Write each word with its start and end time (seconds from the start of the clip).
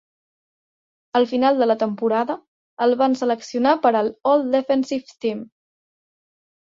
Al 1.19 1.27
final 1.31 1.59
de 1.63 1.67
la 1.67 1.75
temporada, 1.83 2.37
el 2.87 2.95
van 3.03 3.17
seleccionar 3.21 3.77
per 3.87 3.95
al 4.01 4.13
All-Defensive 4.33 5.19
Team. 5.27 5.49